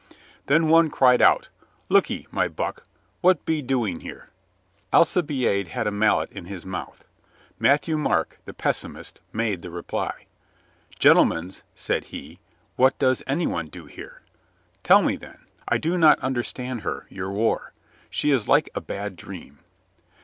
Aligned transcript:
Then 0.47 0.67
one 0.67 0.89
cried 0.89 1.21
out: 1.21 1.49
"Look 1.87 2.09
'e, 2.09 2.25
my 2.31 2.47
buck, 2.47 2.87
what 3.21 3.45
be 3.45 3.61
doing 3.61 3.99
here?" 3.99 4.29
Alcibiade 4.91 5.67
had 5.67 5.85
a 5.85 5.91
mallet 5.91 6.31
in 6.31 6.45
his 6.45 6.65
mouth. 6.65 7.05
Matthieu 7.59 7.99
Marc, 7.99 8.39
the 8.45 8.53
pessimist, 8.55 9.21
made 9.31 9.61
the 9.61 9.69
reply. 9.69 10.25
"Gentlemans," 10.97 11.61
said 11.75 12.05
he, 12.05 12.39
"what 12.77 12.97
does 12.97 13.21
any 13.27 13.45
one 13.45 13.67
do 13.67 13.85
here? 13.85 14.23
Tell 14.83 15.03
me, 15.03 15.17
then. 15.17 15.45
I 15.67 15.77
do 15.77 15.95
not 15.99 16.17
understand 16.21 16.81
her, 16.81 17.05
your 17.11 17.29
war. 17.31 17.71
She 18.09 18.31
is 18.31 18.47
like 18.47 18.71
a 18.73 18.81
bad 18.81 19.15
dream." 19.15 19.59